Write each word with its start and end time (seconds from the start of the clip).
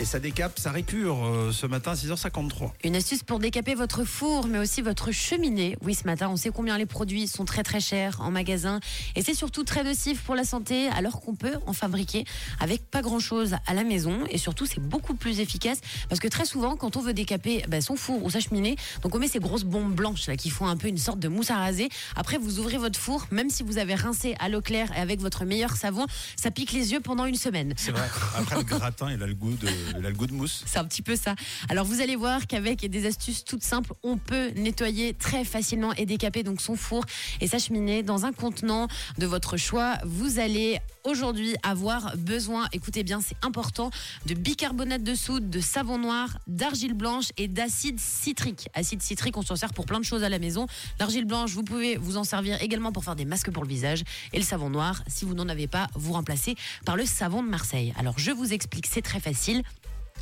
Et 0.00 0.04
ça 0.04 0.20
décape, 0.20 0.60
ça 0.60 0.70
récure 0.70 1.26
euh, 1.26 1.50
ce 1.50 1.66
matin 1.66 1.90
à 1.90 1.94
6h53. 1.94 2.70
Une 2.84 2.94
astuce 2.94 3.24
pour 3.24 3.40
décaper 3.40 3.74
votre 3.74 4.04
four, 4.04 4.46
mais 4.46 4.58
aussi 4.58 4.80
votre 4.80 5.10
cheminée. 5.10 5.76
Oui, 5.82 5.92
ce 5.92 6.04
matin, 6.04 6.28
on 6.28 6.36
sait 6.36 6.50
combien 6.50 6.78
les 6.78 6.86
produits 6.86 7.26
sont 7.26 7.44
très 7.44 7.64
très 7.64 7.80
chers 7.80 8.20
en 8.20 8.30
magasin. 8.30 8.78
Et 9.16 9.22
c'est 9.22 9.34
surtout 9.34 9.64
très 9.64 9.82
nocif 9.82 10.22
pour 10.22 10.36
la 10.36 10.44
santé, 10.44 10.86
alors 10.90 11.20
qu'on 11.20 11.34
peut 11.34 11.54
en 11.66 11.72
fabriquer 11.72 12.24
avec 12.60 12.88
pas 12.88 13.02
grand 13.02 13.18
chose 13.18 13.56
à 13.66 13.74
la 13.74 13.82
maison. 13.82 14.20
Et 14.30 14.38
surtout, 14.38 14.66
c'est 14.66 14.78
beaucoup 14.78 15.14
plus 15.14 15.40
efficace 15.40 15.80
parce 16.08 16.20
que 16.20 16.28
très 16.28 16.44
souvent, 16.44 16.76
quand 16.76 16.96
on 16.96 17.00
veut 17.00 17.12
décaper 17.12 17.64
bah, 17.68 17.80
son 17.80 17.96
four 17.96 18.22
ou 18.22 18.30
sa 18.30 18.38
cheminée, 18.38 18.76
donc 19.02 19.16
on 19.16 19.18
met 19.18 19.26
ces 19.26 19.40
grosses 19.40 19.64
bombes 19.64 19.92
blanches 19.92 20.28
là 20.28 20.36
qui 20.36 20.50
font 20.50 20.68
un 20.68 20.76
peu 20.76 20.86
une 20.86 20.98
sorte 20.98 21.18
de 21.18 21.26
mousse 21.26 21.50
à 21.50 21.56
raser. 21.56 21.88
Après, 22.14 22.38
vous 22.38 22.60
ouvrez 22.60 22.78
votre 22.78 23.00
four, 23.00 23.26
même 23.32 23.50
si 23.50 23.64
vous 23.64 23.78
avez 23.78 23.96
rincé 23.96 24.36
à 24.38 24.48
l'eau 24.48 24.60
claire 24.60 24.96
et 24.96 25.00
avec 25.00 25.20
votre 25.20 25.44
meilleur 25.44 25.72
savon, 25.72 26.06
ça 26.36 26.52
pique 26.52 26.70
les 26.70 26.92
yeux 26.92 27.00
pendant 27.00 27.24
une 27.24 27.34
semaine. 27.34 27.74
C'est 27.76 27.90
vrai. 27.90 28.08
Après 28.36 28.56
le 28.56 28.62
gratin, 28.62 29.10
il 29.10 29.20
a 29.20 29.26
le 29.26 29.34
goût 29.34 29.54
de, 29.54 29.66
le 29.96 30.12
goût 30.12 30.26
de 30.26 30.34
mousse. 30.34 30.64
C'est 30.66 30.78
un 30.78 30.84
petit 30.84 31.02
peu 31.02 31.16
ça. 31.16 31.34
Alors 31.68 31.84
vous 31.84 32.00
allez 32.00 32.16
voir 32.16 32.46
qu'avec 32.46 32.88
des 32.88 33.06
astuces 33.06 33.44
toutes 33.44 33.62
simples, 33.62 33.92
on 34.02 34.16
peut 34.16 34.50
nettoyer 34.56 35.14
très 35.14 35.44
facilement 35.44 35.92
et 35.94 36.06
décaper 36.06 36.42
donc 36.42 36.60
son 36.60 36.76
four 36.76 37.04
et 37.40 37.46
sa 37.46 37.58
cheminée 37.58 38.02
dans 38.02 38.24
un 38.24 38.32
contenant 38.32 38.88
de 39.18 39.26
votre 39.26 39.56
choix. 39.56 39.98
Vous 40.04 40.38
allez 40.38 40.80
aujourd'hui 41.04 41.54
avoir 41.62 42.16
besoin, 42.16 42.68
écoutez 42.72 43.02
bien, 43.02 43.20
c'est 43.20 43.36
important, 43.42 43.90
de 44.26 44.34
bicarbonate 44.34 45.02
de 45.02 45.14
soude, 45.14 45.48
de 45.48 45.60
savon 45.60 45.98
noir, 45.98 46.38
d'argile 46.46 46.94
blanche 46.94 47.26
et 47.36 47.48
d'acide 47.48 47.98
citrique. 47.98 48.68
Acide 48.74 49.02
citrique, 49.02 49.36
on 49.36 49.42
s'en 49.42 49.56
sert 49.56 49.72
pour 49.72 49.86
plein 49.86 50.00
de 50.00 50.04
choses 50.04 50.22
à 50.22 50.28
la 50.28 50.38
maison. 50.38 50.66
L'argile 51.00 51.24
blanche, 51.24 51.52
vous 51.52 51.62
pouvez 51.62 51.96
vous 51.96 52.16
en 52.16 52.24
servir 52.24 52.60
également 52.62 52.92
pour 52.92 53.04
faire 53.04 53.16
des 53.16 53.24
masques 53.24 53.50
pour 53.50 53.62
le 53.62 53.68
visage. 53.68 54.02
Et 54.32 54.38
le 54.38 54.44
savon 54.44 54.70
noir, 54.70 55.02
si 55.06 55.24
vous 55.24 55.34
n'en 55.34 55.48
avez 55.48 55.66
pas, 55.66 55.88
vous 55.94 56.12
remplacez 56.12 56.56
par 56.84 56.96
le 56.96 57.06
savon 57.06 57.42
de 57.42 57.48
Marseille. 57.48 57.94
Alors 57.98 58.18
je 58.18 58.30
vous 58.30 58.52
explique, 58.52 58.86
c'est 58.86 59.02
très 59.02 59.20
facile. 59.20 59.62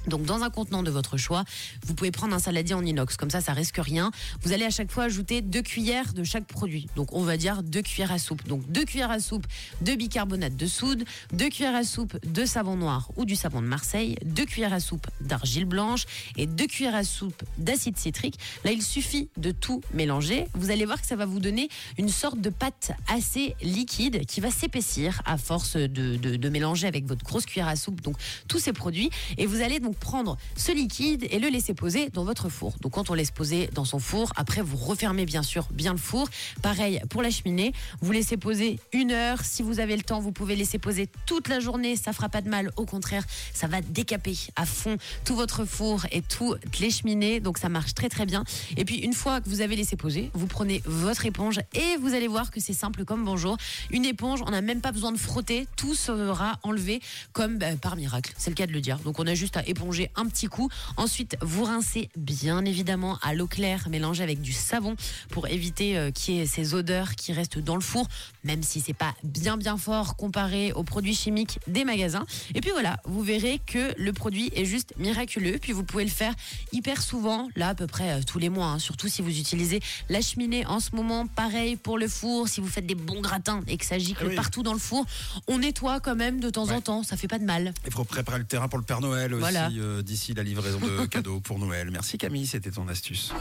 Donc 0.06 0.24
dans 0.24 0.42
un 0.42 0.50
contenant 0.50 0.82
de 0.82 0.90
votre 0.90 1.16
choix, 1.16 1.44
vous 1.86 1.94
pouvez 1.94 2.10
prendre 2.10 2.34
un 2.34 2.38
saladier 2.38 2.74
en 2.74 2.84
inox, 2.84 3.16
comme 3.16 3.30
ça 3.30 3.40
ça 3.40 3.52
risque 3.52 3.78
rien. 3.78 4.10
Vous 4.42 4.52
allez 4.52 4.64
à 4.64 4.70
chaque 4.70 4.90
fois 4.90 5.04
ajouter 5.04 5.42
deux 5.42 5.62
cuillères 5.62 6.12
de 6.12 6.24
chaque 6.24 6.46
produit. 6.46 6.86
Donc 6.96 7.12
on 7.12 7.22
va 7.22 7.36
dire 7.36 7.62
deux 7.62 7.82
cuillères 7.82 8.12
à 8.12 8.18
soupe. 8.18 8.46
Donc 8.46 8.70
deux 8.70 8.84
cuillères 8.84 9.10
à 9.10 9.20
soupe 9.20 9.46
de 9.80 9.94
bicarbonate 9.94 10.56
de 10.56 10.66
soude, 10.66 11.04
deux 11.32 11.48
cuillères 11.48 11.74
à 11.74 11.84
soupe 11.84 12.16
de 12.26 12.44
savon 12.44 12.76
noir 12.76 13.10
ou 13.16 13.24
du 13.24 13.36
savon 13.36 13.62
de 13.62 13.66
Marseille, 13.66 14.16
deux 14.24 14.44
cuillères 14.44 14.72
à 14.72 14.80
soupe 14.80 15.06
d'argile 15.20 15.64
blanche 15.64 16.04
et 16.36 16.46
deux 16.46 16.66
cuillères 16.66 16.94
à 16.94 17.04
soupe 17.04 17.42
d'acide 17.58 17.98
citrique. 17.98 18.38
Là 18.64 18.72
il 18.72 18.82
suffit 18.82 19.28
de 19.36 19.50
tout 19.50 19.80
mélanger. 19.92 20.46
Vous 20.54 20.70
allez 20.70 20.84
voir 20.84 21.00
que 21.00 21.06
ça 21.06 21.16
va 21.16 21.26
vous 21.26 21.40
donner 21.40 21.68
une 21.98 22.08
sorte 22.08 22.40
de 22.40 22.50
pâte 22.50 22.92
assez 23.08 23.54
liquide 23.62 24.26
qui 24.26 24.40
va 24.40 24.50
s'épaissir 24.50 25.22
à 25.24 25.36
force 25.36 25.76
de, 25.76 26.48
mélanger 26.48 26.86
avec 26.86 27.06
votre 27.06 27.24
grosse 27.24 27.46
cuillère 27.46 27.68
à 27.68 27.76
soupe. 27.76 28.00
Donc 28.00 28.16
tous 28.48 28.58
ces 28.58 28.72
produits 28.72 29.10
et 29.38 29.46
vous 29.46 29.60
allez 29.62 29.80
donc 29.80 29.95
prendre 29.98 30.36
ce 30.56 30.72
liquide 30.72 31.26
et 31.30 31.38
le 31.38 31.48
laisser 31.48 31.74
poser 31.74 32.10
dans 32.10 32.24
votre 32.24 32.48
four. 32.48 32.74
Donc 32.80 32.92
quand 32.92 33.10
on 33.10 33.14
laisse 33.14 33.30
poser 33.30 33.68
dans 33.72 33.84
son 33.84 33.98
four, 33.98 34.32
après 34.36 34.62
vous 34.62 34.76
refermez 34.76 35.24
bien 35.24 35.42
sûr 35.42 35.68
bien 35.72 35.92
le 35.92 35.98
four. 35.98 36.28
Pareil 36.62 37.00
pour 37.10 37.22
la 37.22 37.30
cheminée, 37.30 37.72
vous 38.00 38.12
laissez 38.12 38.36
poser 38.36 38.78
une 38.92 39.12
heure. 39.12 39.42
Si 39.42 39.62
vous 39.62 39.80
avez 39.80 39.96
le 39.96 40.02
temps, 40.02 40.20
vous 40.20 40.32
pouvez 40.32 40.56
laisser 40.56 40.78
poser 40.78 41.08
toute 41.26 41.48
la 41.48 41.60
journée. 41.60 41.96
Ça 41.96 42.12
fera 42.12 42.28
pas 42.28 42.40
de 42.40 42.48
mal. 42.48 42.70
Au 42.76 42.84
contraire, 42.84 43.24
ça 43.52 43.66
va 43.66 43.80
décaper 43.80 44.36
à 44.56 44.66
fond 44.66 44.96
tout 45.24 45.36
votre 45.36 45.64
four 45.64 46.06
et 46.12 46.22
toutes 46.22 46.78
les 46.80 46.90
cheminées. 46.90 47.40
Donc 47.40 47.58
ça 47.58 47.68
marche 47.68 47.94
très 47.94 48.08
très 48.08 48.26
bien. 48.26 48.44
Et 48.76 48.84
puis 48.84 48.96
une 48.96 49.14
fois 49.14 49.40
que 49.40 49.48
vous 49.48 49.60
avez 49.60 49.76
laissé 49.76 49.96
poser, 49.96 50.30
vous 50.34 50.46
prenez 50.46 50.82
votre 50.84 51.26
éponge 51.26 51.60
et 51.74 51.96
vous 52.00 52.14
allez 52.14 52.28
voir 52.28 52.50
que 52.50 52.60
c'est 52.60 52.72
simple 52.72 53.04
comme 53.04 53.24
bonjour. 53.24 53.56
Une 53.90 54.04
éponge, 54.04 54.40
on 54.46 54.50
n'a 54.50 54.62
même 54.62 54.80
pas 54.80 54.92
besoin 54.92 55.12
de 55.12 55.18
frotter. 55.18 55.66
Tout 55.76 55.94
sera 55.94 56.58
enlevé 56.62 57.00
comme 57.32 57.58
bah, 57.58 57.74
par 57.80 57.96
miracle. 57.96 58.32
C'est 58.36 58.50
le 58.50 58.56
cas 58.56 58.66
de 58.66 58.72
le 58.72 58.80
dire. 58.80 58.98
Donc 59.00 59.18
on 59.18 59.26
a 59.26 59.34
juste 59.34 59.56
à 59.56 59.66
éponger 59.66 59.85
un 60.16 60.26
petit 60.26 60.46
coup. 60.46 60.68
Ensuite, 60.96 61.36
vous 61.40 61.64
rincez 61.64 62.08
bien 62.16 62.64
évidemment 62.64 63.18
à 63.22 63.34
l'eau 63.34 63.46
claire 63.46 63.88
mélangée 63.88 64.22
avec 64.22 64.40
du 64.40 64.52
savon 64.52 64.96
pour 65.30 65.48
éviter 65.48 65.96
euh, 65.96 66.10
qu'il 66.10 66.34
y 66.34 66.40
ait 66.40 66.46
ces 66.46 66.74
odeurs 66.74 67.14
qui 67.14 67.32
restent 67.32 67.58
dans 67.58 67.74
le 67.74 67.80
four, 67.80 68.06
même 68.44 68.62
si 68.62 68.80
c'est 68.80 68.94
pas 68.94 69.14
bien 69.24 69.56
bien 69.56 69.76
fort 69.76 70.16
comparé 70.16 70.72
aux 70.72 70.82
produits 70.82 71.14
chimiques 71.14 71.58
des 71.66 71.84
magasins. 71.84 72.26
Et 72.54 72.60
puis 72.60 72.70
voilà, 72.70 72.98
vous 73.04 73.22
verrez 73.22 73.60
que 73.66 73.94
le 73.98 74.12
produit 74.12 74.50
est 74.54 74.64
juste 74.64 74.94
miraculeux. 74.98 75.58
Puis 75.60 75.72
vous 75.72 75.84
pouvez 75.84 76.04
le 76.04 76.10
faire 76.10 76.34
hyper 76.72 77.02
souvent, 77.02 77.48
là 77.56 77.68
à 77.68 77.74
peu 77.74 77.86
près 77.86 78.10
euh, 78.12 78.22
tous 78.26 78.38
les 78.38 78.48
mois, 78.48 78.66
hein. 78.66 78.78
surtout 78.78 79.08
si 79.08 79.22
vous 79.22 79.38
utilisez 79.38 79.80
la 80.08 80.20
cheminée 80.20 80.66
en 80.66 80.80
ce 80.80 80.94
moment. 80.94 81.26
Pareil 81.26 81.76
pour 81.76 81.98
le 81.98 82.08
four, 82.08 82.48
si 82.48 82.60
vous 82.60 82.68
faites 82.68 82.86
des 82.86 82.94
bons 82.94 83.20
gratins 83.20 83.62
et 83.68 83.76
que 83.76 83.84
ça 83.84 83.98
gicle 83.98 84.24
Ah 84.24 84.28
oui. 84.28 84.36
partout 84.36 84.62
dans 84.62 84.72
le 84.72 84.78
four, 84.78 85.04
on 85.46 85.58
nettoie 85.58 86.00
quand 86.00 86.16
même 86.16 86.40
de 86.40 86.50
temps 86.50 86.70
en 86.70 86.80
temps, 86.80 87.02
ça 87.02 87.16
fait 87.16 87.28
pas 87.28 87.38
de 87.38 87.44
mal. 87.44 87.72
Il 87.86 87.92
faut 87.92 88.04
préparer 88.04 88.38
le 88.38 88.44
terrain 88.44 88.68
pour 88.68 88.78
le 88.78 88.84
Père 88.84 89.00
Noël 89.00 89.32
aussi 89.34 89.40
Voilà. 89.40 89.65
Euh, 89.78 90.02
d'ici 90.02 90.34
la 90.34 90.42
livraison 90.42 90.80
de 90.80 91.06
cadeaux 91.06 91.40
pour 91.40 91.58
Noël. 91.58 91.90
Merci 91.90 92.18
Camille, 92.18 92.46
c'était 92.46 92.70
ton 92.70 92.88
astuce. 92.88 93.32